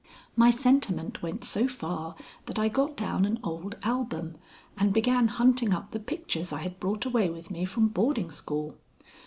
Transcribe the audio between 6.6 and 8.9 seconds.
had brought away with me from boarding school.